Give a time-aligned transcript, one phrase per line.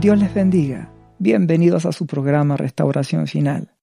[0.00, 0.90] Dios les bendiga.
[1.18, 3.74] Bienvenidos a su programa Restauración Final.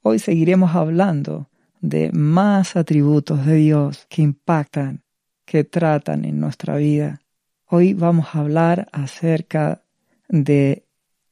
[0.00, 5.02] Hoy seguiremos hablando de más atributos de Dios que impactan,
[5.44, 7.22] que tratan en nuestra vida.
[7.66, 9.82] Hoy vamos a hablar acerca
[10.28, 10.86] de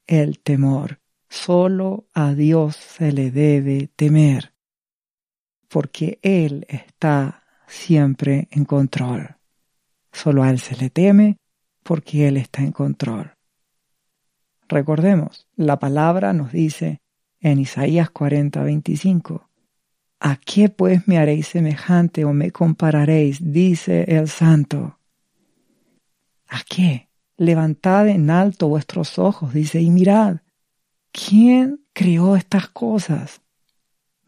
[0.08, 0.98] el temor.
[1.28, 4.52] Solo a Dios se le debe temer,
[5.68, 9.36] porque Él está siempre en control.
[10.10, 11.36] Solo a Él se le teme
[11.84, 13.34] porque Él está en control.
[14.70, 17.00] Recordemos, la palabra nos dice
[17.40, 19.48] en Isaías 40, 25,
[20.20, 23.38] ¿A qué pues me haréis semejante o me compararéis?
[23.40, 24.96] dice el santo.
[26.48, 27.08] ¿A qué?
[27.36, 30.36] Levantad en alto vuestros ojos, dice, y mirad,
[31.10, 33.40] ¿quién creó estas cosas?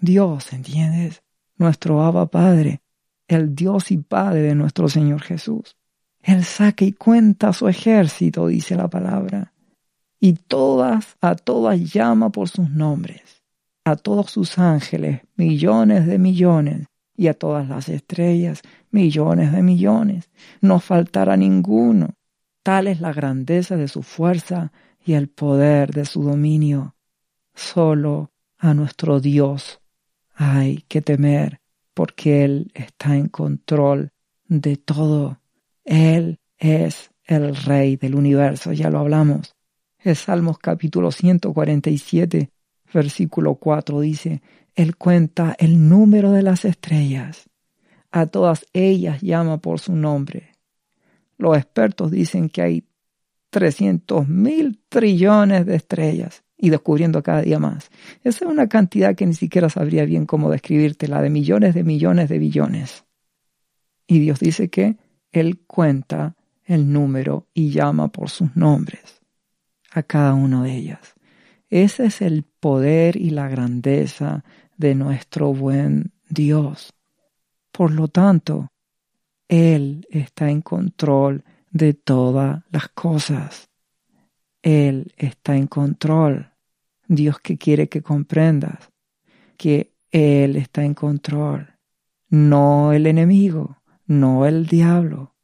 [0.00, 1.22] Dios, ¿entiendes?
[1.56, 2.80] Nuestro Abba Padre,
[3.28, 5.76] el Dios y Padre de nuestro Señor Jesús.
[6.20, 9.51] Él saca y cuenta su ejército, dice la palabra.
[10.24, 13.42] Y todas, a todas llama por sus nombres.
[13.82, 16.86] A todos sus ángeles, millones de millones.
[17.16, 20.30] Y a todas las estrellas, millones de millones.
[20.60, 22.10] No faltará ninguno.
[22.62, 24.70] Tal es la grandeza de su fuerza
[25.04, 26.94] y el poder de su dominio.
[27.52, 29.80] Solo a nuestro Dios
[30.36, 31.60] hay que temer,
[31.94, 34.12] porque Él está en control
[34.46, 35.40] de todo.
[35.84, 39.56] Él es el Rey del universo, ya lo hablamos.
[40.04, 42.50] El Salmos capítulo 147,
[42.92, 44.42] versículo 4 dice,
[44.74, 47.48] Él cuenta el número de las estrellas.
[48.10, 50.56] A todas ellas llama por su nombre.
[51.38, 52.84] Los expertos dicen que hay
[53.50, 57.88] 300 mil trillones de estrellas y descubriendo cada día más.
[58.24, 61.84] Esa es una cantidad que ni siquiera sabría bien cómo describirte, la de millones de
[61.84, 63.04] millones de billones.
[64.08, 64.96] Y Dios dice que
[65.30, 69.21] Él cuenta el número y llama por sus nombres
[69.92, 71.14] a cada uno de ellas.
[71.68, 74.44] Ese es el poder y la grandeza
[74.76, 76.92] de nuestro buen Dios.
[77.70, 78.72] Por lo tanto,
[79.48, 83.70] Él está en control de todas las cosas.
[84.62, 86.52] Él está en control.
[87.08, 88.92] Dios que quiere que comprendas
[89.56, 91.76] que Él está en control,
[92.28, 95.36] no el enemigo, no el diablo.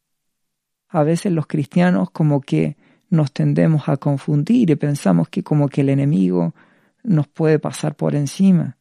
[0.88, 2.76] A veces los cristianos como que
[3.10, 6.54] nos tendemos a confundir y pensamos que como que el enemigo
[7.02, 8.76] nos puede pasar por encima.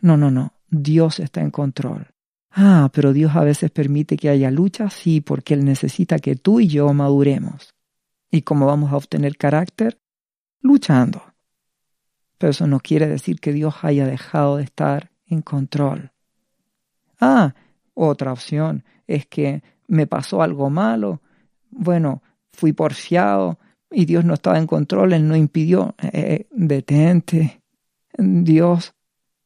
[0.00, 2.08] No, no, no, Dios está en control.
[2.52, 6.60] Ah, pero Dios a veces permite que haya lucha, sí, porque Él necesita que tú
[6.60, 7.74] y yo maduremos.
[8.30, 10.00] ¿Y cómo vamos a obtener carácter?
[10.60, 11.22] Luchando.
[12.38, 16.12] Pero eso no quiere decir que Dios haya dejado de estar en control.
[17.20, 17.54] Ah,
[17.94, 21.20] otra opción es que me pasó algo malo.
[21.70, 22.22] Bueno,
[22.52, 23.58] fui porfiado
[23.90, 25.94] y Dios no estaba en control, Él no impidió.
[26.02, 27.62] Eh, eh, detente.
[28.16, 28.94] Dios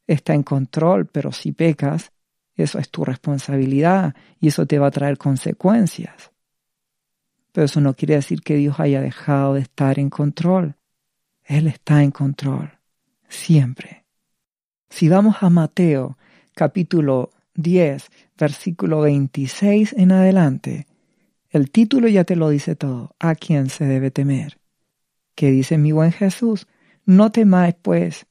[0.07, 2.11] está en control, pero si pecas,
[2.55, 6.31] eso es tu responsabilidad y eso te va a traer consecuencias.
[7.51, 10.75] Pero eso no quiere decir que Dios haya dejado de estar en control.
[11.43, 12.79] Él está en control,
[13.27, 14.05] siempre.
[14.89, 16.17] Si vamos a Mateo
[16.53, 20.87] capítulo 10, versículo 26 en adelante,
[21.55, 23.15] el título ya te lo dice todo.
[23.17, 24.57] ¿A quién se debe temer?
[25.35, 26.67] ¿Qué dice mi buen Jesús?
[27.05, 28.25] No temáis, pues,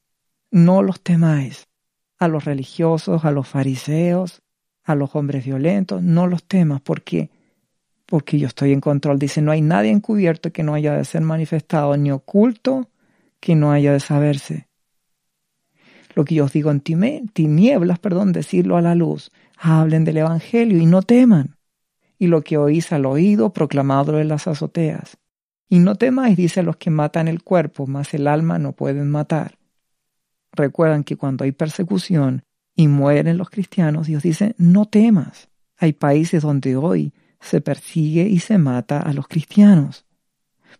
[0.51, 1.67] no los temáis.
[2.19, 4.43] A los religiosos, a los fariseos,
[4.83, 6.81] a los hombres violentos, no los temas.
[6.81, 7.31] ¿Por qué?
[8.05, 9.17] Porque yo estoy en control.
[9.17, 12.91] Dice, no hay nadie encubierto que no haya de ser manifestado, ni oculto
[13.39, 14.67] que no haya de saberse.
[16.13, 19.31] Lo que yo os digo en tinieblas, perdón, decirlo a la luz.
[19.57, 21.54] Hablen del Evangelio y no teman
[22.25, 25.17] y lo que oís al oído, proclamadlo en las azoteas.
[25.69, 29.57] Y no temáis, dice los que matan el cuerpo, mas el alma no pueden matar.
[30.51, 32.43] Recuerdan que cuando hay persecución
[32.75, 35.49] y mueren los cristianos, Dios dice, no temas.
[35.77, 40.05] Hay países donde hoy se persigue y se mata a los cristianos.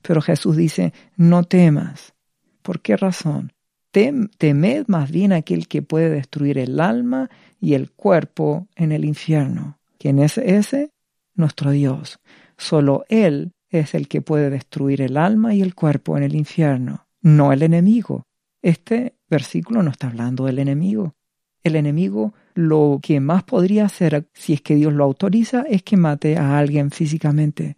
[0.02, 2.14] Pero Jesús dice, no temas.
[2.62, 3.54] ¿Por qué razón?
[3.92, 7.30] temed más bien aquel que puede destruir el alma
[7.62, 9.80] y el cuerpo en el infierno.
[9.98, 10.92] ¿Quién es ese?
[11.36, 12.20] Nuestro Dios.
[12.58, 17.08] Solo Él es el que puede destruir el alma y el cuerpo en el infierno,
[17.22, 18.26] no el enemigo.
[18.62, 21.16] Este versículo no está hablando del enemigo.
[21.64, 25.98] El enemigo lo que más podría hacer si es que Dios lo autoriza es que
[25.98, 27.78] mate a alguien físicamente,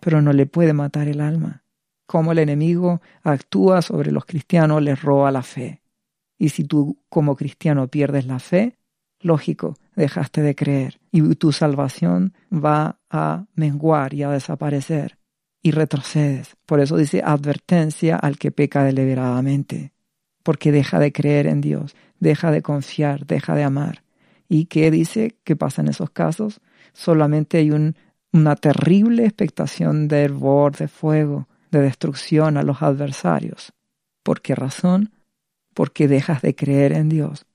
[0.00, 1.64] pero no le puede matar el alma.
[2.06, 5.82] Como el enemigo actúa sobre los cristianos, les roba la fe.
[6.38, 8.78] Y si tú como cristiano pierdes la fe,
[9.20, 15.18] lógico, dejaste de creer y tu salvación va a menguar y a desaparecer.
[15.60, 16.56] y retrocedes.
[16.66, 19.92] Por eso dice advertencia al que peca deliberadamente,
[20.44, 24.04] porque deja de creer en Dios, deja de confiar, deja de amar.
[24.48, 26.60] ¿Y qué dice que pasa en esos casos?
[26.92, 27.72] Solamente hay
[28.32, 33.72] una terrible expectación de hervor, de fuego, de destrucción a los adversarios.
[34.22, 35.10] ¿Por qué razón?
[35.74, 37.47] Porque dejas de creer en Dios.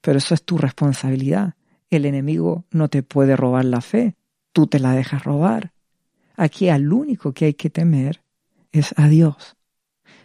[0.00, 1.54] Pero eso es tu responsabilidad.
[1.90, 4.16] El enemigo no te puede robar la fe,
[4.52, 5.72] tú te la dejas robar.
[6.36, 8.22] Aquí al único que hay que temer
[8.72, 9.56] es a Dios.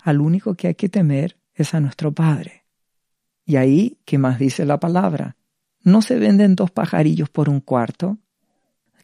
[0.02, 2.66] Al único que hay que temer es a nuestro Padre.
[3.46, 5.36] Y ahí, ¿qué más dice la palabra?
[5.82, 8.18] ¿No se venden dos pajarillos por un cuarto?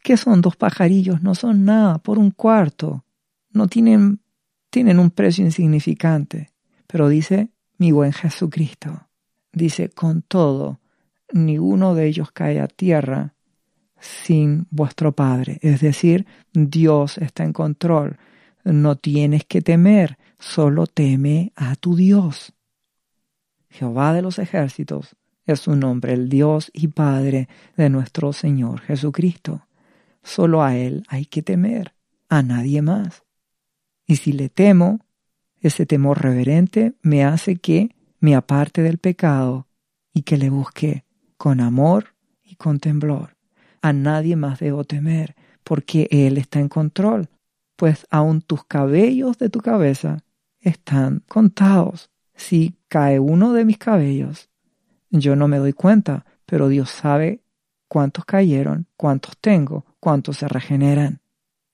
[0.02, 1.22] ¿Qué son dos pajarillos?
[1.22, 3.04] No son nada, por un cuarto.
[3.50, 4.20] No tienen,
[4.68, 6.50] tienen un precio insignificante.
[6.88, 9.08] Pero dice, mi buen Jesucristo.
[9.52, 10.80] Dice, con todo,
[11.32, 13.34] ninguno de ellos cae a tierra
[14.00, 15.58] sin vuestro Padre.
[15.62, 18.18] Es decir, Dios está en control.
[18.64, 22.52] No tienes que temer, solo teme a tu Dios.
[23.68, 25.16] Jehová de los ejércitos
[25.46, 29.66] es su nombre, el Dios y Padre de nuestro Señor Jesucristo.
[30.22, 31.94] Solo a Él hay que temer,
[32.28, 33.24] a nadie más.
[34.06, 35.00] Y si le temo,
[35.60, 39.66] ese temor reverente me hace que me aparte del pecado
[40.14, 41.04] y que le busque
[41.36, 42.14] con amor
[42.44, 43.36] y con temblor.
[43.82, 45.34] A nadie más debo temer,
[45.64, 47.28] porque Él está en control,
[47.74, 50.22] pues aun tus cabellos de tu cabeza
[50.60, 52.10] están contados.
[52.36, 54.50] Si cae uno de mis cabellos,
[55.10, 57.42] yo no me doy cuenta, pero Dios sabe
[57.88, 61.22] cuántos cayeron, cuántos tengo, cuántos se regeneran.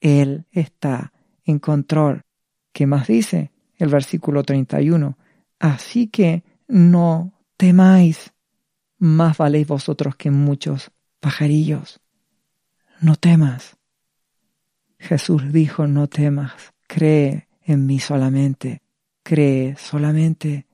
[0.00, 1.12] Él está
[1.44, 2.22] en control.
[2.72, 5.18] ¿Qué más dice el versículo 31?
[5.58, 8.32] Así que no temáis,
[8.98, 10.90] más valéis vosotros que muchos
[11.20, 12.00] pajarillos.
[13.00, 13.76] No temas.
[14.98, 16.52] Jesús dijo, no temas,
[16.86, 18.82] cree en mí solamente,
[19.22, 20.66] cree solamente.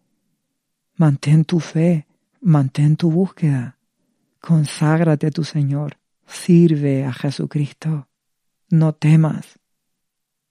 [0.96, 2.06] Mantén tu fe,
[2.40, 3.78] mantén tu búsqueda,
[4.40, 8.08] conságrate a tu Señor, sirve a Jesucristo,
[8.70, 9.58] no temas.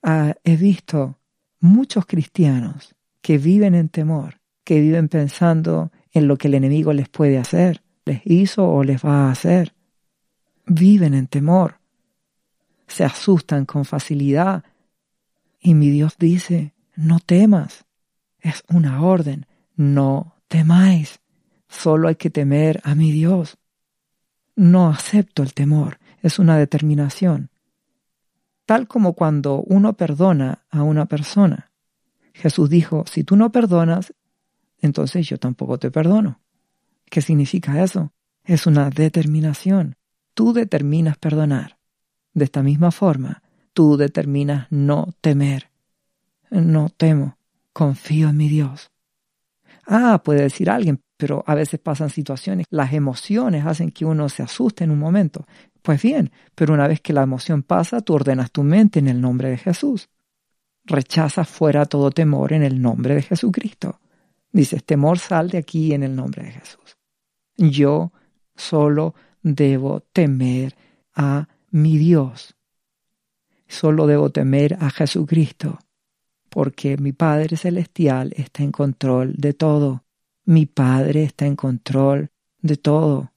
[0.02, 1.18] Ah, he visto
[1.60, 7.08] muchos cristianos que viven en temor, que viven pensando en lo que el enemigo les
[7.08, 9.74] puede hacer, les hizo o les va a hacer.
[10.68, 11.80] Viven en temor,
[12.86, 14.66] se asustan con facilidad.
[15.60, 17.86] Y mi Dios dice, no temas,
[18.42, 19.46] es una orden,
[19.78, 21.22] no temáis,
[21.70, 23.58] solo hay que temer a mi Dios.
[24.58, 27.50] No acepto el temor, es una determinación.
[28.66, 31.73] Tal como cuando uno perdona a una persona.
[32.34, 34.14] Jesús dijo, si tú no perdonas,
[34.80, 36.42] entonces yo tampoco te perdono.
[37.10, 38.12] ¿Qué significa eso?
[38.44, 39.96] Es una determinación.
[40.34, 41.78] Tú determinas perdonar.
[42.34, 43.44] De esta misma forma,
[43.74, 45.70] tú determinas no temer.
[46.50, 47.38] No temo,
[47.72, 48.92] confío en mi Dios.
[49.86, 54.44] Ah, puede decir alguien, pero a veces pasan situaciones, las emociones hacen que uno se
[54.44, 55.46] asuste en un momento.
[55.82, 59.22] Pues bien, pero una vez que la emoción pasa, tú ordenas tu mente en el
[59.22, 60.10] nombre de Jesús.
[60.86, 64.00] Rechazas fuera todo temor en el nombre de Jesucristo.
[64.52, 66.98] Dices, temor sal de aquí en el nombre de Jesús.
[67.58, 68.12] Yo
[68.56, 70.76] solo debo temer
[71.16, 72.56] a mi Dios.
[73.68, 75.80] Solo debo temer a Jesucristo,
[76.50, 80.04] porque mi Padre Celestial está en control de todo.
[80.46, 82.30] Mi Padre está en control
[82.62, 83.32] de todo.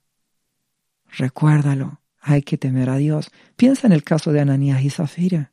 [1.16, 3.30] Recuérdalo, hay que temer a Dios.
[3.56, 5.52] Piensa en el caso de Ananías y Zafira.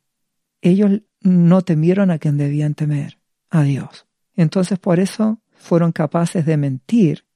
[0.64, 3.18] Ellos no temieron a quien debían temer,
[3.50, 4.06] a Dios.
[4.34, 7.26] Entonces por eso fueron capaces de mentir,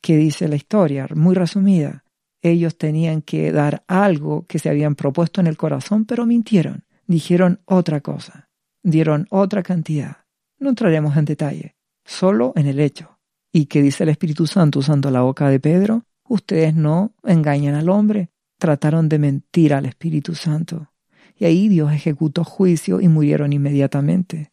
[0.00, 2.02] que dice la historia, muy resumida.
[2.42, 6.82] Ellos tenían que dar algo que se habían propuesto en el corazón, pero mintieron.
[7.06, 8.48] Dijeron otra cosa.
[8.82, 10.24] Dieron otra cantidad.
[10.58, 13.20] No entraremos en detalle, solo en el hecho.
[13.52, 16.06] ¿Y qué dice el Espíritu Santo usando la boca de Pedro?
[16.28, 20.90] Ustedes no engañan al hombre, trataron de mentir al Espíritu Santo.
[21.36, 24.52] Y ahí Dios ejecutó juicio y murieron inmediatamente.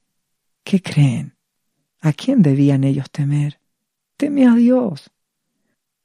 [0.64, 1.36] ¿Qué creen?
[2.00, 3.60] ¿A quién debían ellos temer?
[4.18, 5.12] Teme a Dios.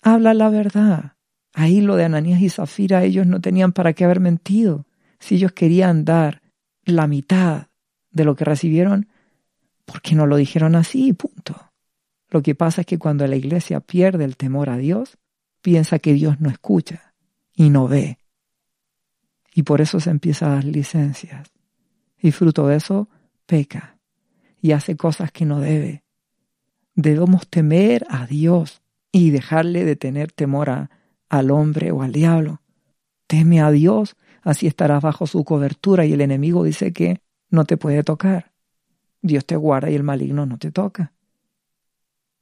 [0.03, 1.17] Habla la verdad.
[1.53, 4.87] Ahí lo de Ananías y Zafira, ellos no tenían para qué haber mentido.
[5.19, 6.43] Si ellos querían dar
[6.85, 7.69] la mitad
[8.11, 9.09] de lo que recibieron,
[9.87, 11.15] ¿por qué no lo dijeron así?
[11.15, 11.73] Punto.
[12.29, 15.17] Lo que pasa es que cuando la iglesia pierde el temor a Dios,
[15.63, 17.15] piensa que Dios no escucha
[17.55, 18.19] y no ve.
[19.57, 21.51] Y por eso se empieza a dar licencias.
[22.21, 23.09] Y fruto de eso,
[23.47, 23.97] peca
[24.61, 26.05] y hace cosas que no debe.
[26.95, 28.83] Debemos temer a Dios
[29.13, 30.91] y dejarle de tener temor
[31.31, 32.61] al hombre o al diablo.
[33.27, 37.79] Teme a Dios, así estarás bajo su cobertura y el enemigo dice que no te
[37.79, 38.53] puede tocar.
[39.23, 41.15] Dios te guarda y el maligno no te toca.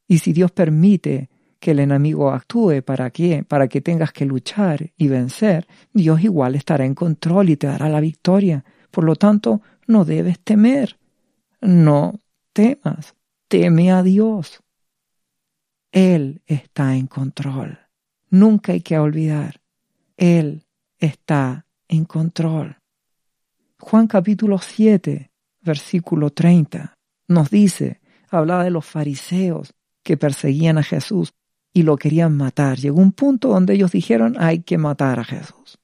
[0.08, 1.30] Y si Dios permite
[1.64, 6.56] que el enemigo actúe para qué, para que tengas que luchar y vencer, Dios igual
[6.56, 8.66] estará en control y te dará la victoria.
[8.90, 10.98] Por lo tanto, no debes temer.
[11.62, 12.20] No
[12.52, 13.14] temas.
[13.48, 14.60] Teme a Dios.
[15.90, 17.78] Él está en control.
[18.28, 19.62] Nunca hay que olvidar.
[20.18, 20.66] Él
[20.98, 22.76] está en control.
[23.78, 25.30] Juan capítulo 7,
[25.62, 26.92] versículo 30,
[27.28, 31.32] nos dice, hablaba de los fariseos que perseguían a Jesús
[31.74, 32.78] y lo querían matar.
[32.78, 35.78] Llegó un punto donde ellos dijeron hay que matar a Jesús.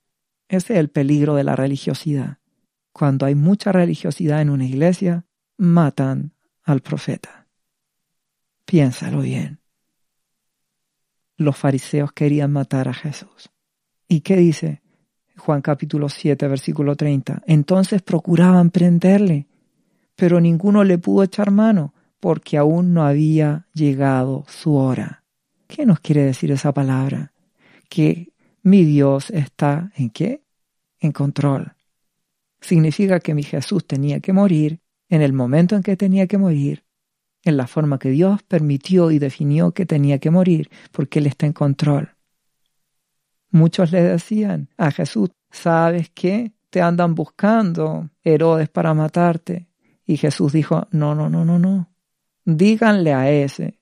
[0.48, 2.38] Ese es el peligro de la religiosidad.
[2.92, 5.26] Cuando hay mucha religiosidad en una iglesia,
[5.58, 6.32] matan
[6.62, 7.48] al profeta.
[8.64, 9.58] Piénsalo bien.
[11.36, 13.50] Los fariseos querían matar a Jesús.
[14.06, 14.82] ¿Y qué dice?
[15.36, 17.42] Juan capítulo 7, versículo 30.
[17.46, 19.48] Entonces procuraban prenderle,
[20.14, 25.19] pero ninguno le pudo echar mano, porque aún no había llegado su hora.
[25.70, 27.32] ¿Qué nos quiere decir esa palabra?
[27.88, 28.32] Que
[28.64, 30.42] mi Dios está en qué?
[30.98, 31.76] En control.
[32.60, 36.84] Significa que mi Jesús tenía que morir en el momento en que tenía que morir,
[37.44, 41.46] en la forma que Dios permitió y definió que tenía que morir, porque Él está
[41.46, 42.16] en control.
[43.50, 46.52] Muchos le decían a Jesús, ¿sabes qué?
[46.70, 49.68] Te andan buscando Herodes para matarte.
[50.04, 51.92] Y Jesús dijo, no, no, no, no, no.
[52.44, 53.78] Díganle a ese,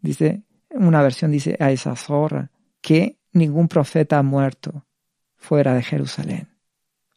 [0.00, 0.42] dice,
[0.86, 4.86] una versión dice a esa zorra, que ningún profeta ha muerto
[5.36, 6.48] fuera de Jerusalén.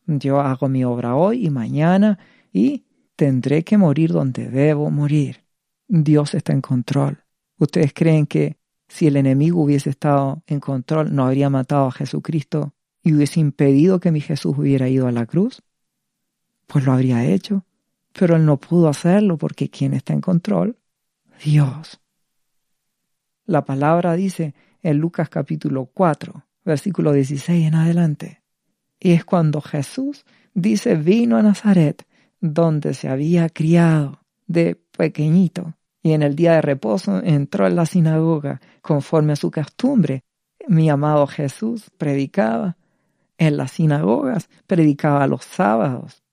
[0.05, 2.19] Yo hago mi obra hoy y mañana
[2.51, 5.45] y tendré que morir donde debo morir.
[5.87, 7.23] Dios está en control.
[7.57, 12.73] ¿Ustedes creen que si el enemigo hubiese estado en control, no habría matado a Jesucristo
[13.03, 15.61] y hubiese impedido que mi Jesús hubiera ido a la cruz?
[16.67, 17.65] Pues lo habría hecho.
[18.13, 20.77] Pero él no pudo hacerlo porque ¿quién está en control?
[21.43, 22.01] Dios.
[23.45, 28.41] La palabra dice en Lucas capítulo 4, versículo 16 en adelante.
[28.99, 32.05] Y es cuando Jesús dice vino a Nazaret,
[32.39, 37.85] donde se había criado de pequeñito y en el día de reposo entró en la
[37.85, 40.23] sinagoga conforme a su costumbre.
[40.67, 42.77] Mi amado Jesús predicaba
[43.37, 46.23] en las sinagogas, predicaba los sábados.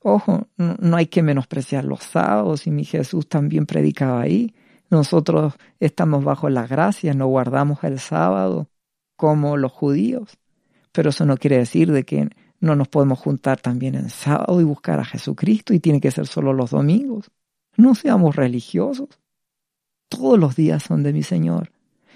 [0.00, 4.54] Ojo, no hay que menospreciar los sábados y mi Jesús también predicaba ahí.
[4.94, 8.68] Nosotros estamos bajo la gracia, no guardamos el sábado
[9.16, 10.38] como los judíos.
[10.92, 14.64] Pero eso no quiere decir de que no nos podemos juntar también en sábado y
[14.64, 17.32] buscar a Jesucristo y tiene que ser solo los domingos.
[17.76, 19.08] No seamos religiosos.
[20.08, 21.72] Todos los días son de mi Señor.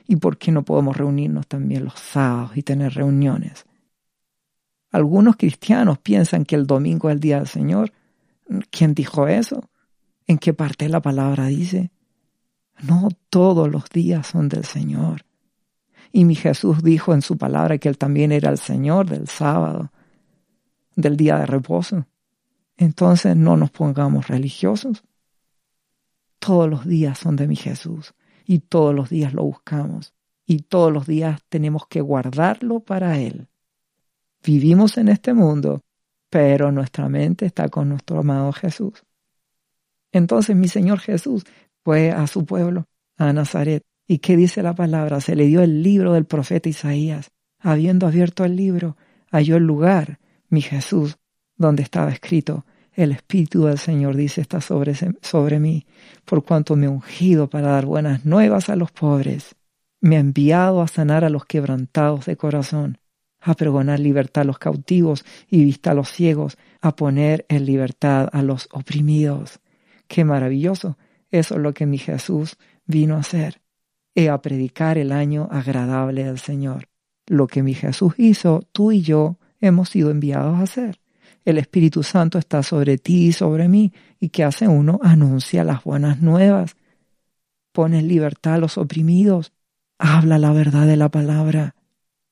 [0.06, 3.66] ¿Y por qué no podemos reunirnos también los sábados y tener reuniones?
[4.92, 7.92] Algunos cristianos piensan que el domingo es el día del Señor.
[8.70, 9.68] ¿Quién dijo eso?
[10.28, 11.90] ¿En qué parte la palabra dice?
[12.82, 15.24] No todos los días son del Señor.
[16.12, 19.92] Y mi Jesús dijo en su palabra que Él también era el Señor del sábado,
[20.96, 22.06] del día de reposo.
[22.76, 25.02] Entonces no nos pongamos religiosos.
[26.38, 28.14] Todos los días son de mi Jesús
[28.46, 30.14] y todos los días lo buscamos
[30.46, 33.48] y todos los días tenemos que guardarlo para Él.
[34.42, 35.82] Vivimos en este mundo,
[36.30, 39.04] pero nuestra mente está con nuestro amado Jesús.
[40.10, 41.44] Entonces mi Señor Jesús
[41.88, 42.84] fue a su pueblo,
[43.16, 43.82] a Nazaret.
[44.06, 45.22] ¿Y qué dice la palabra?
[45.22, 47.30] Se le dio el libro del profeta Isaías.
[47.60, 48.98] Habiendo abierto el libro,
[49.30, 50.18] halló el lugar,
[50.50, 51.16] mi Jesús,
[51.56, 54.92] donde estaba escrito, el Espíritu del Señor dice está sobre,
[55.22, 55.86] sobre mí,
[56.26, 59.56] por cuanto me ungido para dar buenas nuevas a los pobres.
[60.02, 62.98] Me ha enviado a sanar a los quebrantados de corazón,
[63.40, 68.28] a pregonar libertad a los cautivos y vista a los ciegos, a poner en libertad
[68.30, 69.60] a los oprimidos.
[70.06, 70.98] Qué maravilloso.
[71.30, 72.56] Eso es lo que mi Jesús
[72.86, 73.60] vino a hacer.
[74.14, 76.88] He a predicar el año agradable del Señor.
[77.26, 81.00] Lo que mi Jesús hizo, tú y yo hemos sido enviados a hacer
[81.50, 83.94] el Espíritu Santo está sobre ti y sobre mí.
[84.20, 85.00] ¿Y qué hace uno?
[85.02, 86.76] Anuncia las buenas nuevas.
[87.72, 89.54] Pone en libertad a los oprimidos.
[89.98, 91.74] Habla la verdad de la palabra.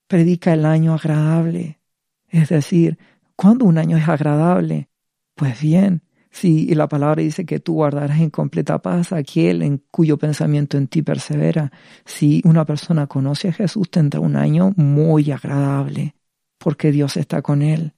[0.06, 1.80] Predica el año agradable.
[2.28, 2.98] Es decir,
[3.36, 4.90] ¿cuándo un año es agradable?
[5.34, 6.02] Pues bien,
[6.36, 10.86] si la palabra dice que tú guardarás en completa paz aquel en cuyo pensamiento en
[10.86, 11.72] ti persevera,
[12.04, 16.14] si una persona conoce a Jesús tendrá un año muy agradable,
[16.58, 17.94] porque Dios está con él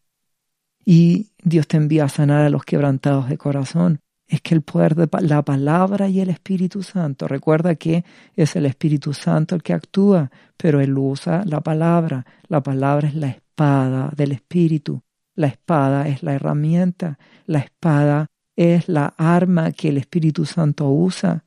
[0.84, 3.98] y Dios te envía a sanar a los quebrantados de corazón.
[4.28, 8.04] Es que el poder de la palabra y el Espíritu Santo, recuerda que
[8.36, 12.24] es el Espíritu Santo el que actúa, pero Él usa la palabra.
[12.46, 15.02] La palabra es la espada del Espíritu.
[15.38, 17.16] La espada es la herramienta.
[17.46, 18.26] La espada
[18.56, 21.44] es la arma que el Espíritu Santo usa,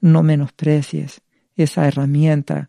[0.00, 1.22] no menosprecies
[1.54, 2.68] esa herramienta.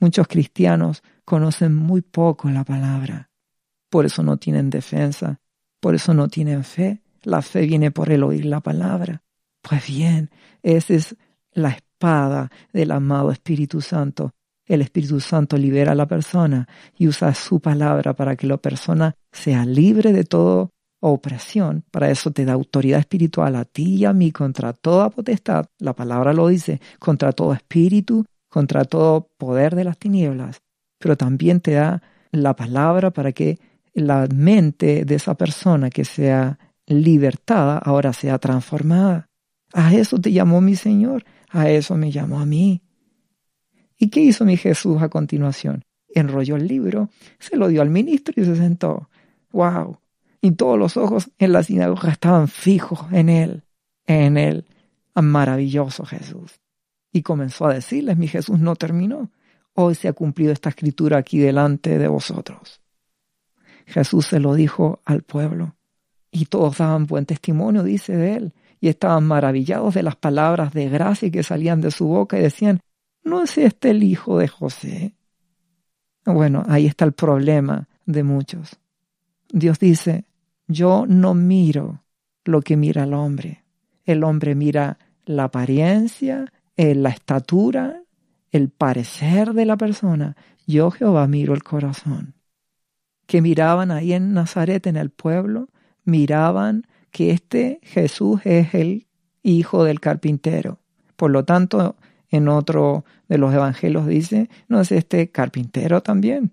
[0.00, 3.30] Muchos cristianos conocen muy poco la palabra.
[3.88, 5.38] Por eso no tienen defensa,
[5.78, 7.04] por eso no tienen fe.
[7.22, 9.22] La fe viene por el oír la palabra.
[9.62, 10.30] Pues bien,
[10.64, 11.16] esa es
[11.52, 14.34] la espada del amado Espíritu Santo.
[14.70, 19.16] El Espíritu Santo libera a la persona y usa su palabra para que la persona
[19.32, 24.12] sea libre de todo opresión, para eso te da autoridad espiritual a ti y a
[24.12, 29.82] mí contra toda potestad, la palabra lo dice, contra todo espíritu, contra todo poder de
[29.82, 30.60] las tinieblas,
[31.00, 33.58] pero también te da la palabra para que
[33.92, 39.26] la mente de esa persona que sea libertada ahora sea transformada.
[39.72, 42.82] A eso te llamó mi Señor, a eso me llamó a mí.
[44.00, 45.84] ¿Y qué hizo mi Jesús a continuación?
[46.12, 49.08] Enrolló el libro, se lo dio al ministro y se sentó.
[49.52, 50.00] ¡Wow!
[50.40, 53.62] y todos los ojos en la sinagoga estaban fijos en él,
[54.06, 54.66] en él,
[55.14, 56.60] maravilloso Jesús.
[57.12, 59.30] Y comenzó a decirles, mi Jesús no terminó.
[59.74, 62.80] Hoy se ha cumplido esta escritura aquí delante de vosotros.
[63.86, 65.76] Jesús se lo dijo al pueblo
[66.30, 70.88] y todos daban buen testimonio, dice de él, y estaban maravillados de las palabras de
[70.88, 72.80] gracia que salían de su boca y decían,
[73.24, 75.14] ¿no es este el hijo de José?
[76.24, 78.78] Bueno, ahí está el problema de muchos.
[79.52, 80.24] Dios dice,
[80.66, 82.02] yo no miro
[82.44, 83.64] lo que mira el hombre.
[84.04, 88.02] El hombre mira la apariencia, eh, la estatura,
[88.50, 90.36] el parecer de la persona.
[90.66, 92.34] Yo Jehová miro el corazón.
[93.26, 95.68] Que miraban ahí en Nazaret, en el pueblo,
[96.04, 99.06] miraban que este Jesús es el
[99.42, 100.78] hijo del carpintero.
[101.16, 101.96] Por lo tanto,
[102.30, 106.52] en otro de los evangelios dice, ¿no es este carpintero también?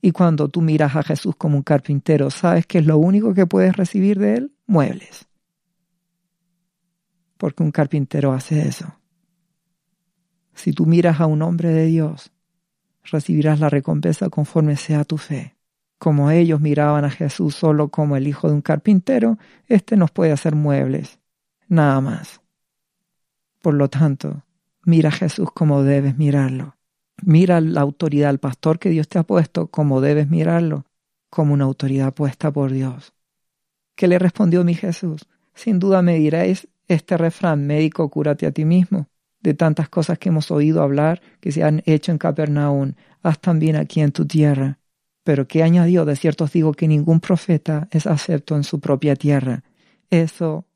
[0.00, 3.46] Y cuando tú miras a Jesús como un carpintero, ¿sabes que es lo único que
[3.46, 4.52] puedes recibir de él?
[4.66, 5.26] Muebles.
[7.36, 8.98] Porque un carpintero hace eso.
[10.54, 12.32] Si tú miras a un hombre de Dios,
[13.04, 15.56] recibirás la recompensa conforme sea tu fe.
[15.98, 20.32] Como ellos miraban a Jesús solo como el hijo de un carpintero, éste nos puede
[20.32, 21.18] hacer muebles,
[21.68, 22.40] nada más.
[23.62, 24.44] Por lo tanto,
[24.86, 26.76] mira a Jesús como debes mirarlo.
[27.22, 30.86] Mira la autoridad, al pastor que Dios te ha puesto, como debes mirarlo,
[31.28, 33.12] como una autoridad puesta por Dios.
[33.94, 35.26] ¿Qué le respondió mi Jesús?
[35.54, 39.08] Sin duda me diréis este refrán, médico, cúrate a ti mismo.
[39.40, 43.76] De tantas cosas que hemos oído hablar que se han hecho en Capernaum, haz también
[43.76, 44.78] aquí en tu tierra.
[45.24, 46.04] Pero ¿qué añadió?
[46.04, 49.64] De cierto os digo que ningún profeta es acepto en su propia tierra.
[50.10, 50.66] Eso,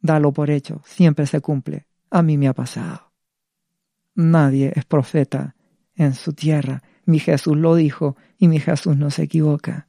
[0.00, 1.86] dalo por hecho, siempre se cumple.
[2.10, 3.03] A mí me ha pasado.
[4.14, 5.54] Nadie es profeta
[5.94, 6.82] en su tierra.
[7.04, 9.88] Mi Jesús lo dijo y mi Jesús no se equivoca.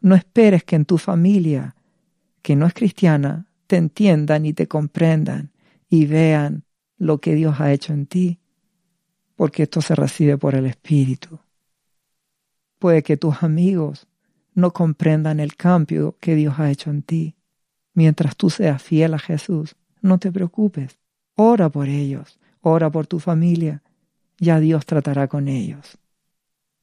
[0.00, 1.76] No esperes que en tu familia,
[2.42, 5.52] que no es cristiana, te entiendan y te comprendan
[5.88, 6.64] y vean
[6.96, 8.40] lo que Dios ha hecho en ti,
[9.36, 11.38] porque esto se recibe por el Espíritu.
[12.78, 14.08] Puede que tus amigos
[14.54, 17.36] no comprendan el cambio que Dios ha hecho en ti.
[17.94, 20.98] Mientras tú seas fiel a Jesús, no te preocupes.
[21.36, 23.82] Ora por ellos, ora por tu familia,
[24.38, 25.98] ya Dios tratará con ellos.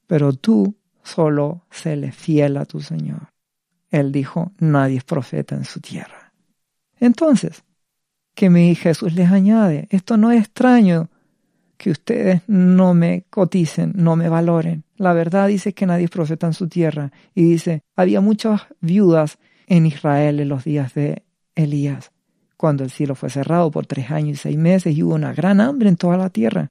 [0.06, 3.34] Pero tú solo séle fiel a tu Señor.
[3.90, 6.34] Él dijo, nadie es profeta en su tierra.
[7.00, 7.64] Entonces,
[8.34, 11.10] que mi Jesús les añade, esto no es extraño
[11.78, 14.84] que ustedes no me coticen, no me valoren.
[14.96, 17.12] La verdad dice que nadie es profeta en su tierra.
[17.36, 19.38] Y dice, había muchas viudas
[19.68, 21.24] en Israel en los días de
[21.56, 22.12] Elías,
[22.58, 25.62] cuando el cielo fue cerrado por tres años y seis meses y hubo una gran
[25.62, 26.70] hambre en toda la tierra.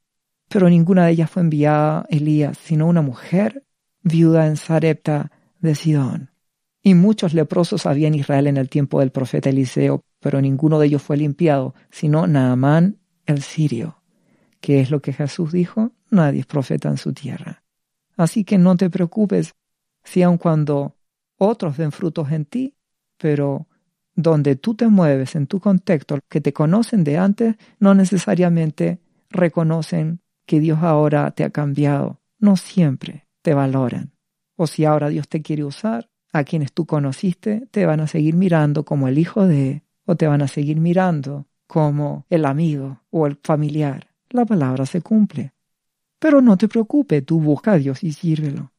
[0.49, 3.65] Pero ninguna de ellas fue enviada Elías, sino una mujer
[4.03, 6.31] viuda en Sarepta de Sidón.
[6.83, 10.87] Y muchos leprosos había en Israel en el tiempo del profeta Eliseo, pero ninguno de
[10.87, 14.03] ellos fue limpiado, sino Naamán el sirio.
[14.61, 15.93] ¿Qué es lo que Jesús dijo?
[16.11, 17.65] Nadie es profeta en su tierra.
[18.17, 19.55] Así que no te preocupes
[20.05, 20.97] si aun cuando
[21.39, 22.77] otros den frutos en ti,
[23.19, 23.67] pero
[24.17, 28.99] donde tú te mueves en tu contexto, que te conocen de antes, no necesariamente
[29.31, 32.21] reconocen que Dios ahora te ha cambiado.
[32.39, 34.13] No siempre te valoran.
[34.57, 38.35] O si ahora Dios te quiere usar, a quienes tú conociste te van a seguir
[38.35, 43.27] mirando como el hijo de, o te van a seguir mirando como el amigo o
[43.27, 44.09] el familiar.
[44.31, 45.53] La palabra se cumple.
[46.19, 48.73] Pero no te preocupes, tú busca a Dios y sírvelo.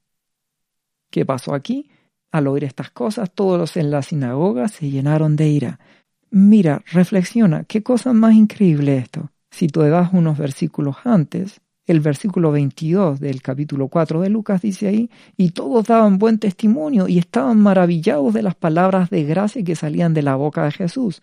[1.12, 1.89] ¿Qué pasó aquí?
[2.31, 5.79] Al oír estas cosas, todos en la sinagoga se llenaron de ira.
[6.29, 9.31] Mira, reflexiona, qué cosa más increíble esto.
[9.49, 14.87] Si tú das unos versículos antes, el versículo 22 del capítulo 4 de Lucas dice
[14.89, 19.75] ahí, y todos daban buen testimonio y estaban maravillados de las palabras de gracia que
[19.75, 21.21] salían de la boca de Jesús.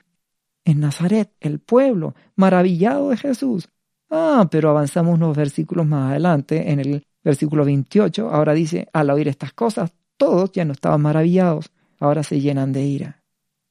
[0.67, 3.69] en Nazaret, el pueblo, maravillado de Jesús.
[4.09, 9.29] Ah, pero avanzamos unos versículos más adelante, en el versículo 28, ahora dice, al oír
[9.29, 13.23] estas cosas, todos ya no estaban maravillados, ahora se llenan de ira.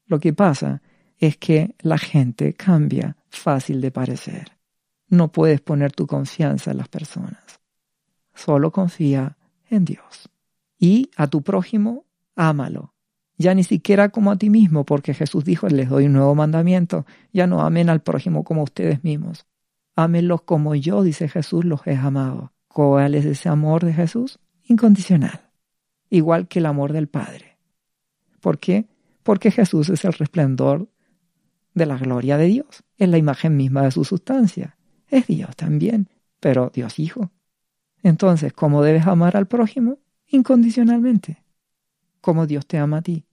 [0.05, 0.81] Lo que pasa
[1.17, 4.57] es que la gente cambia fácil de parecer.
[5.07, 7.61] No puedes poner tu confianza en las personas.
[8.33, 9.37] Solo confía
[9.69, 10.29] en Dios.
[10.79, 12.93] Y a tu prójimo, ámalo.
[13.37, 17.05] Ya ni siquiera como a ti mismo, porque Jesús dijo, les doy un nuevo mandamiento,
[17.31, 19.45] ya no amen al prójimo como ustedes mismos.
[19.95, 22.53] Ámenlos como yo, dice Jesús, los he amado.
[22.67, 24.39] ¿Cuál es ese amor de Jesús?
[24.63, 25.42] Incondicional.
[26.13, 27.57] Igual que el amor del Padre.
[28.39, 28.85] ¿Por qué?
[29.23, 30.87] Porque Jesús es el resplandor
[31.73, 32.83] de la gloria de Dios.
[32.99, 34.77] Es la imagen misma de su sustancia.
[35.07, 37.31] Es Dios también, pero Dios Hijo.
[38.03, 39.97] Entonces, ¿cómo debes amar al prójimo?
[40.27, 41.43] Incondicionalmente.
[42.21, 43.25] Como Dios te ama a ti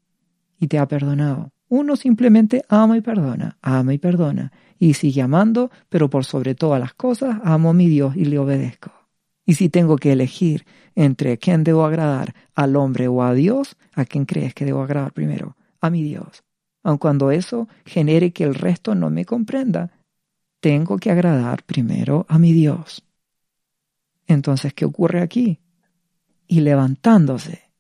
[0.59, 1.53] y te ha perdonado.
[1.69, 6.81] Uno simplemente ama y perdona, ama y perdona, y sigue amando, pero por sobre todas
[6.81, 9.00] las cosas amo a mi Dios y le obedezco.
[9.51, 14.05] Y si tengo que elegir entre quién debo agradar, al hombre o a Dios, ¿a
[14.05, 15.57] quién crees que debo agradar primero?
[15.81, 16.45] A mi Dios.
[16.85, 19.91] Aun cuando eso genere que el resto no me comprenda,
[20.61, 23.03] tengo que agradar primero a mi Dios.
[24.29, 25.59] Entonces, ¿qué ocurre aquí?
[26.47, 27.73] Y levantándose,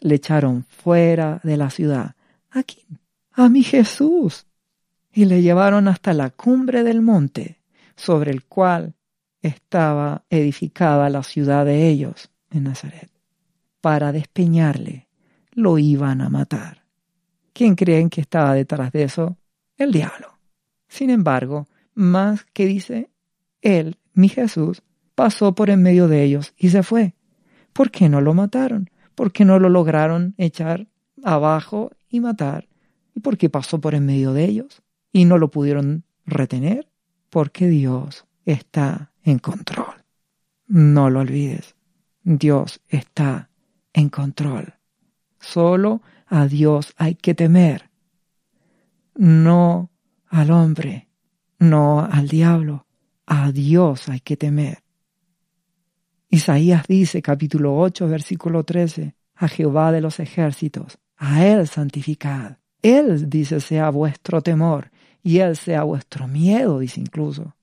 [0.00, 2.14] le echaron fuera de la ciudad.
[2.50, 3.00] ¿A quién?
[3.32, 4.44] A mi Jesús.
[5.14, 7.62] Y le llevaron hasta la cumbre del monte,
[7.96, 8.95] sobre el cual
[9.46, 13.10] estaba edificada la ciudad de ellos, en Nazaret.
[13.80, 15.08] Para despeñarle,
[15.52, 16.84] lo iban a matar.
[17.52, 19.38] ¿Quién creen que estaba detrás de eso?
[19.76, 20.38] El diablo.
[20.88, 23.10] Sin embargo, más que dice,
[23.62, 24.82] él, mi Jesús,
[25.14, 27.14] pasó por en medio de ellos y se fue.
[27.72, 28.90] ¿Por qué no lo mataron?
[29.14, 30.88] ¿Por qué no lo lograron echar
[31.24, 32.68] abajo y matar?
[33.14, 34.82] ¿Y por qué pasó por en medio de ellos?
[35.12, 36.90] ¿Y no lo pudieron retener?
[37.30, 40.04] Porque Dios está en control.
[40.68, 41.74] No lo olvides.
[42.22, 43.50] Dios está
[43.92, 44.74] en control.
[45.40, 47.90] Solo a Dios hay que temer.
[49.14, 49.90] No
[50.28, 51.08] al hombre,
[51.58, 52.86] no al diablo.
[53.26, 54.84] A Dios hay que temer.
[56.28, 62.58] Isaías dice, capítulo 8, versículo 13, a Jehová de los ejércitos, a Él santificad.
[62.82, 64.90] Él, dice, sea vuestro temor,
[65.22, 67.55] y Él sea vuestro miedo, dice incluso.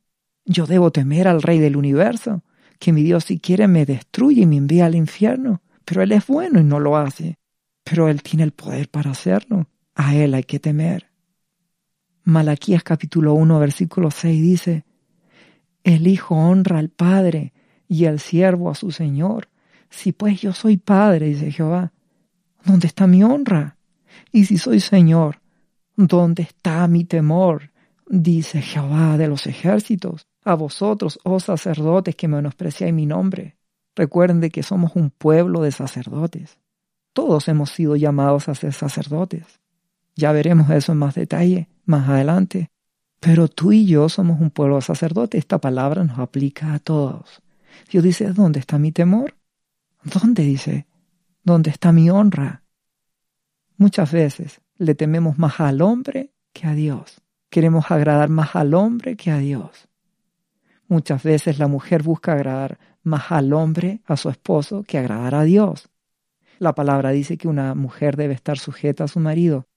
[0.45, 2.43] Yo debo temer al Rey del universo,
[2.79, 6.27] que mi Dios si quiere me destruye y me envía al infierno, pero Él es
[6.27, 7.37] bueno y no lo hace.
[7.83, 9.69] Pero Él tiene el poder para hacerlo.
[9.95, 11.09] A Él hay que temer.
[12.25, 14.85] Malaquías capítulo 1 versículo 6 dice,
[15.83, 17.53] El Hijo honra al Padre
[17.87, 19.49] y el siervo a su Señor.
[19.89, 21.93] Si pues yo soy Padre, dice Jehová,
[22.65, 23.77] ¿dónde está mi honra?
[24.31, 25.41] Y si soy Señor,
[25.95, 27.71] ¿dónde está mi temor?
[28.07, 33.57] Dice Jehová de los ejércitos a vosotros, oh sacerdotes, que menospreciáis mi nombre.
[33.95, 36.57] Recuerden que somos un pueblo de sacerdotes.
[37.13, 39.59] Todos hemos sido llamados a ser sacerdotes.
[40.15, 42.71] Ya veremos eso en más detalle más adelante.
[43.19, 45.39] Pero tú y yo somos un pueblo de sacerdotes.
[45.39, 47.41] Esta palabra nos aplica a todos.
[47.89, 49.35] Dios dice, ¿dónde está mi temor?
[50.03, 50.87] ¿Dónde dice?
[51.43, 52.63] ¿Dónde está mi honra?
[53.77, 57.21] Muchas veces le tememos más al hombre que a Dios.
[57.49, 59.87] Queremos agradar más al hombre que a Dios.
[60.93, 65.41] Muchas veces la mujer busca agradar más al hombre, a su esposo, que agradar a
[65.41, 65.89] Dios.
[66.59, 69.67] La palabra dice que una mujer debe estar sujeta a su marido.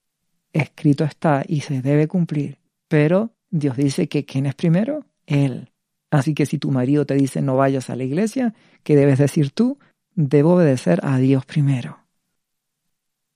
[0.53, 2.59] Escrito está y se debe cumplir.
[2.87, 5.07] Pero Dios dice que ¿quién es primero?
[5.25, 5.73] Él.
[6.11, 8.53] Así que si tu marido te dice no vayas a la iglesia,
[8.83, 9.79] ¿qué debes decir tú?
[10.17, 11.99] Debo obedecer a Dios primero.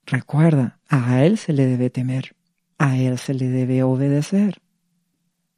[0.05, 2.37] Recuerda, a Él se le debe temer,
[2.77, 4.61] a Él se le debe obedecer.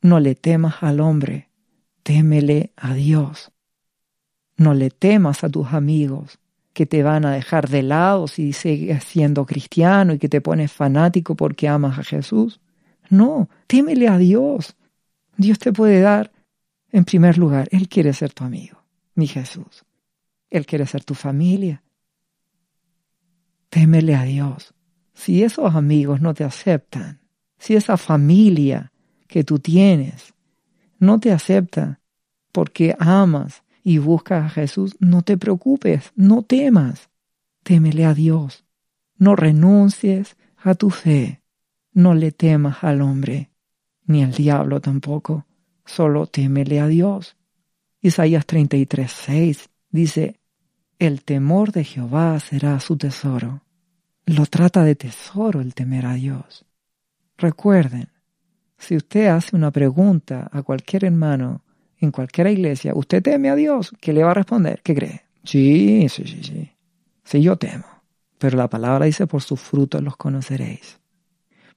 [0.02, 1.48] No le temas al hombre,
[2.02, 3.52] témele a Dios.
[4.56, 6.38] No le temas a tus amigos
[6.72, 10.72] que te van a dejar de lado si sigues siendo cristiano y que te pones
[10.72, 12.60] fanático porque amas a Jesús.
[13.10, 14.74] No, témele a Dios.
[15.36, 16.32] Dios te puede dar,
[16.90, 18.82] en primer lugar, Él quiere ser tu amigo,
[19.14, 19.84] mi Jesús.
[20.50, 21.82] Él quiere ser tu familia.
[23.68, 24.74] Témele a Dios.
[25.14, 27.20] Si esos amigos no te aceptan,
[27.58, 28.92] si esa familia
[29.26, 30.34] que tú tienes
[31.02, 32.00] no te acepta
[32.52, 37.10] porque amas y buscas a Jesús, no te preocupes, no temas.
[37.64, 38.64] Témele a Dios.
[39.16, 41.42] No renuncies a tu fe.
[41.92, 43.50] No le temas al hombre,
[44.04, 45.44] ni al diablo tampoco.
[45.84, 47.36] Solo témele a Dios.
[48.00, 50.38] Isaías 33, 6 dice,
[51.00, 53.64] El temor de Jehová será su tesoro.
[54.24, 56.64] Lo trata de tesoro el temer a Dios.
[57.36, 58.12] Recuerden,
[58.82, 61.62] Si usted hace una pregunta a cualquier hermano
[61.98, 63.92] en cualquier iglesia, ¿usted teme a Dios?
[64.00, 64.80] ¿Qué le va a responder?
[64.82, 65.22] ¿Qué cree?
[65.44, 66.72] Sí, sí, sí, sí.
[67.22, 67.84] Sí, yo temo.
[68.38, 70.98] Pero la palabra dice, por sus frutos los conoceréis.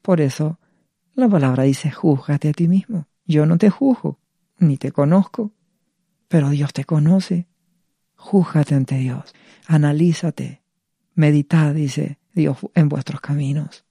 [0.02, 0.58] Por eso,
[1.14, 3.08] la palabra dice, júzgate a ti mismo.
[3.28, 4.18] Yo no te juzgo,
[4.58, 5.54] ni te conozco,
[6.28, 7.46] pero Dios te conoce.
[8.16, 9.36] Júzgate ante Dios,
[9.68, 10.64] analízate,
[11.14, 13.85] meditad, dice Dios, en vuestros caminos.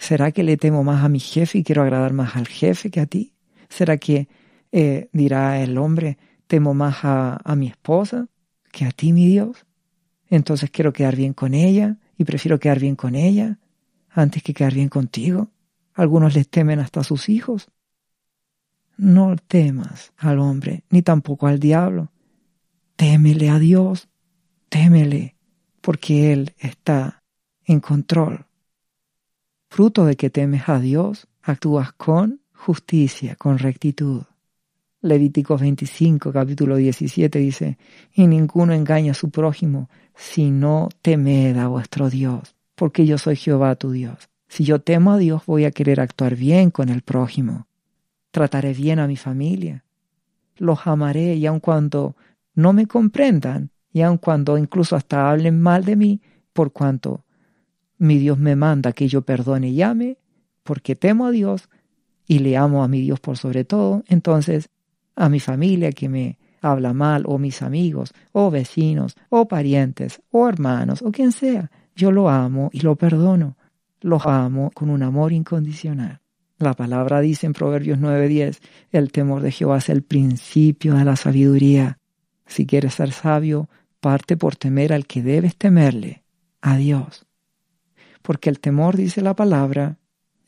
[0.00, 3.00] ¿Será que le temo más a mi jefe y quiero agradar más al jefe que
[3.00, 3.34] a ti?
[3.68, 4.28] ¿Será que
[4.72, 8.26] eh, dirá el hombre, temo más a, a mi esposa
[8.72, 9.66] que a ti, mi Dios?
[10.30, 13.58] Entonces quiero quedar bien con ella y prefiero quedar bien con ella
[14.08, 15.50] antes que quedar bien contigo.
[15.92, 17.68] Algunos les temen hasta a sus hijos.
[18.96, 22.10] No temas al hombre, ni tampoco al diablo.
[22.96, 24.08] Témele a Dios,
[24.70, 25.36] témele,
[25.82, 27.22] porque Él está
[27.66, 28.46] en control.
[29.72, 34.22] Fruto de que temes a Dios, actúas con justicia, con rectitud.
[35.00, 37.78] Levíticos 25, capítulo 17 dice,
[38.12, 43.76] y ninguno engaña a su prójimo, sino temed a vuestro Dios, porque yo soy Jehová
[43.76, 44.28] tu Dios.
[44.48, 47.68] Si yo temo a Dios, voy a querer actuar bien con el prójimo.
[48.32, 49.84] Trataré bien a mi familia.
[50.56, 52.16] Los amaré y aun cuando
[52.54, 56.20] no me comprendan, y aun cuando incluso hasta hablen mal de mí,
[56.52, 57.24] por cuanto
[58.00, 60.16] mi Dios me manda que yo perdone y ame,
[60.64, 61.68] porque temo a Dios
[62.26, 64.70] y le amo a mi Dios por sobre todo, entonces
[65.16, 70.48] a mi familia que me habla mal, o mis amigos, o vecinos, o parientes, o
[70.48, 73.56] hermanos, o quien sea, yo lo amo y lo perdono.
[74.00, 76.20] Lo amo con un amor incondicional.
[76.58, 78.60] La palabra dice en Proverbios 9:10,
[78.92, 81.98] el temor de Jehová es el principio de la sabiduría.
[82.46, 83.68] Si quieres ser sabio,
[84.00, 86.22] parte por temer al que debes temerle,
[86.62, 87.26] a Dios.
[88.22, 89.98] Porque el temor, dice la palabra,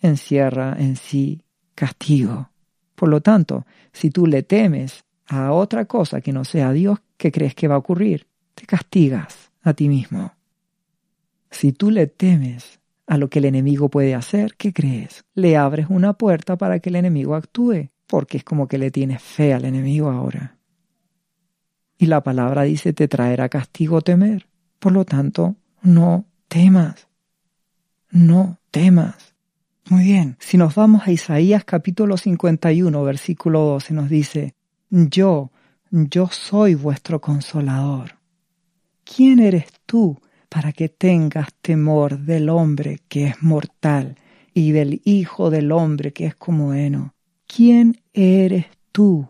[0.01, 1.43] encierra en sí
[1.75, 2.51] castigo.
[2.95, 7.33] Por lo tanto, si tú le temes a otra cosa que no sea Dios, ¿qué
[7.33, 8.27] crees que va a ocurrir?
[8.55, 10.35] Te castigas a ti mismo.
[11.51, 15.25] Si tú le temes a lo que el enemigo puede hacer, ¿qué crees?
[15.35, 19.23] Le abres una puerta para que el enemigo actúe, porque es como que le tienes
[19.23, 20.59] fe al enemigo ahora.
[21.99, 24.49] Y la palabra dice te traerá castigo temer.
[24.79, 27.07] Por lo tanto, no temas.
[28.13, 29.35] No temas.
[29.89, 34.55] Muy bien, si nos vamos a Isaías capítulo 51, versículo 12, nos dice,
[34.91, 35.51] Yo,
[35.91, 38.19] yo soy vuestro consolador.
[39.03, 40.21] ¿Quién eres tú
[40.51, 44.17] para que tengas temor del hombre que es mortal
[44.53, 47.15] y del Hijo del hombre que es como heno?
[47.47, 49.27] ¿Quién eres tú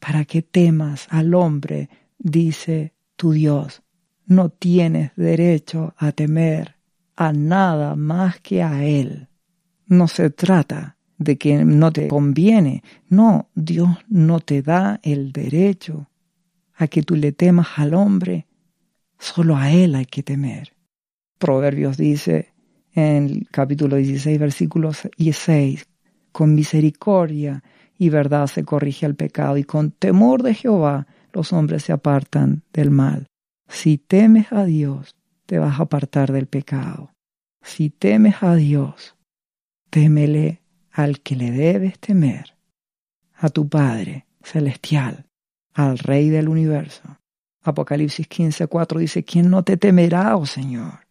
[0.00, 1.88] para que temas al hombre?
[2.18, 3.84] dice tu Dios.
[4.26, 6.73] No tienes derecho a temer
[7.16, 9.28] a nada más que a Él
[9.86, 12.82] no se trata de que no te conviene.
[13.08, 16.10] No, Dios no te da el derecho
[16.74, 18.46] a que tú le temas al hombre.
[19.18, 20.72] Solo a Él hay que temer.
[21.38, 22.52] Proverbios dice
[22.94, 25.86] en el capítulo 16, versículos 6,
[26.32, 27.62] con misericordia
[27.98, 32.62] y verdad se corrige el pecado y con temor de Jehová los hombres se apartan
[32.72, 33.26] del mal.
[33.68, 37.12] Si temes a Dios, te vas a apartar del pecado.
[37.62, 39.14] Si temes a Dios,
[39.94, 42.56] Témele al que le debes temer,
[43.34, 45.24] a tu Padre celestial,
[45.72, 47.20] al Rey del universo.
[47.62, 51.06] Apocalipsis 15:4 dice, ¿quién no te temerá, oh Señor?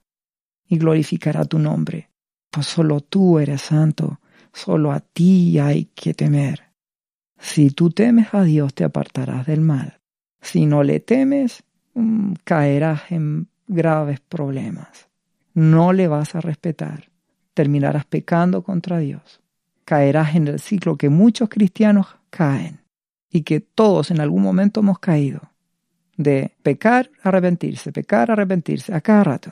[0.67, 2.09] Y glorificará tu nombre.
[2.51, 4.19] Pues solo tú eres santo,
[4.51, 6.73] solo a ti hay que temer.
[7.39, 10.01] Si tú temes a Dios, te apartarás del mal.
[10.41, 15.09] Si no le temes, mm, caerás en graves problemas.
[15.53, 17.13] No le vas a respetar
[17.53, 19.41] terminarás pecando contra Dios.
[19.86, 22.81] Caerás en el ciclo que muchos cristianos caen
[23.29, 25.41] y que todos en algún momento hemos caído.
[26.15, 29.51] De pecar, arrepentirse, pecar, arrepentirse, a cada rato.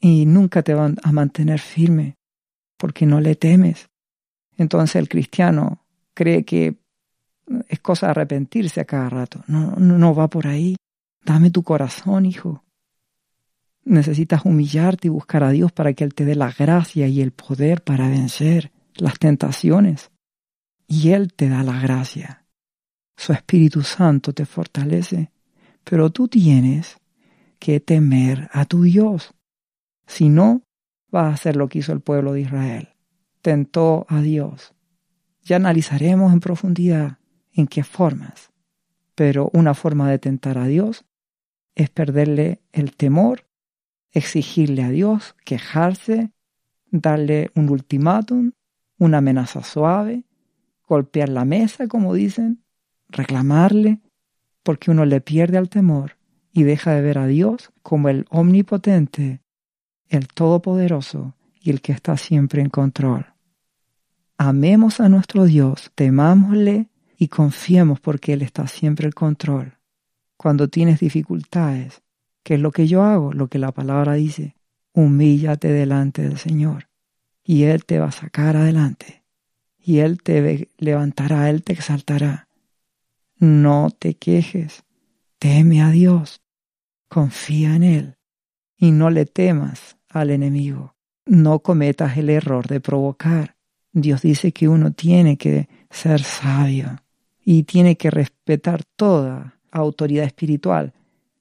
[0.00, 2.14] Y nunca te van a mantener firme
[2.76, 3.88] porque no le temes.
[4.56, 6.76] Entonces el cristiano cree que
[7.68, 9.42] es cosa de arrepentirse a cada rato.
[9.48, 10.76] No, no, no va por ahí.
[11.24, 12.62] Dame tu corazón, hijo.
[13.86, 17.30] Necesitas humillarte y buscar a Dios para que Él te dé la gracia y el
[17.30, 20.10] poder para vencer las tentaciones.
[20.88, 22.44] Y Él te da la gracia.
[23.16, 25.30] Su Espíritu Santo te fortalece.
[25.84, 26.98] Pero tú tienes
[27.60, 29.32] que temer a tu Dios.
[30.08, 30.62] Si no,
[31.12, 32.88] vas a hacer lo que hizo el pueblo de Israel.
[33.40, 34.74] Tentó a Dios.
[35.44, 37.18] Ya analizaremos en profundidad
[37.52, 38.50] en qué formas.
[39.14, 41.04] Pero una forma de tentar a Dios
[41.76, 43.45] es perderle el temor
[44.16, 46.30] exigirle a Dios, quejarse,
[46.90, 48.52] darle un ultimátum
[48.98, 50.24] una amenaza suave,
[50.88, 52.62] golpear la mesa, como dicen,
[53.08, 54.00] reclamarle,
[54.62, 56.16] porque uno le pierde al temor
[56.52, 59.42] y deja de ver a Dios como el omnipotente,
[60.08, 63.26] el todopoderoso y el que está siempre en control.
[64.38, 69.78] Amemos a nuestro Dios, temámosle y confiemos porque Él está siempre en control.
[70.36, 72.02] Cuando tienes dificultades,
[72.46, 73.32] ¿qué es lo que yo hago?
[73.32, 74.54] Lo que la palabra dice,
[74.92, 76.88] humíllate delante del Señor
[77.42, 79.24] y Él te va a sacar adelante
[79.76, 82.48] y Él te levantará, Él te exaltará.
[83.40, 84.84] No te quejes,
[85.40, 86.40] teme a Dios,
[87.08, 88.16] confía en Él
[88.76, 90.94] y no le temas al enemigo.
[91.24, 93.56] No cometas el error de provocar.
[93.90, 97.02] Dios dice que uno tiene que ser sabio
[97.44, 100.92] y tiene que respetar toda autoridad espiritual.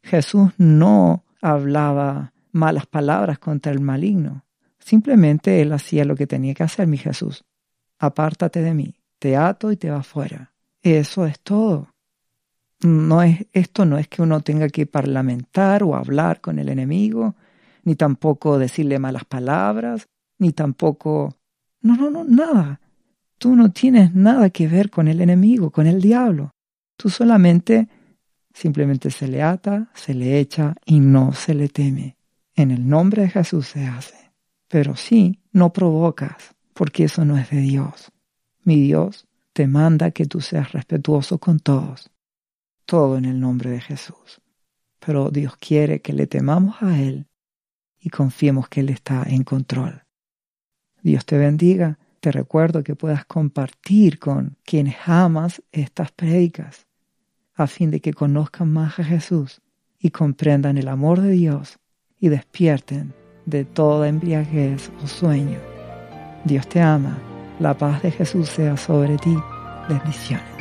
[0.05, 4.45] Jesús no hablaba malas palabras contra el maligno.
[4.77, 7.43] Simplemente él hacía lo que tenía que hacer, mi Jesús.
[7.97, 10.53] Apártate de mí, te ato y te vas fuera.
[10.83, 11.89] Eso es todo.
[12.81, 17.33] No es, esto no es que uno tenga que parlamentar o hablar con el enemigo,
[17.83, 21.35] ni tampoco decirle malas palabras, ni tampoco...
[21.81, 22.79] No, no, no, nada.
[23.39, 26.51] Tú no tienes nada que ver con el enemigo, con el diablo.
[26.95, 27.87] Tú solamente,
[28.55, 32.17] simplemente se le ata, se le echa y no se le teme.
[32.55, 34.31] En el nombre de Jesús se hace.
[34.69, 38.11] Pero sí, no provocas, porque eso no es de Dios.
[38.63, 42.09] Mi Dios te manda que tú seas respetuoso con todos.
[42.85, 44.41] Todo en el nombre de Jesús.
[44.99, 47.27] Pero Dios quiere que le temamos a Él
[47.99, 50.03] y confiemos que Él está en control.
[51.03, 51.99] Dios te bendiga.
[52.21, 56.84] Te recuerdo que puedas compartir con quienes amas estas predicas,
[57.55, 59.61] a fin de que conozcan más a Jesús
[59.99, 61.79] y comprendan el amor de Dios
[62.19, 63.13] y despierten
[63.45, 65.59] de toda embriaguez o sueño.
[66.43, 67.17] Dios te ama,
[67.59, 69.35] la paz de Jesús sea sobre ti.
[69.87, 70.54] Bendiciones.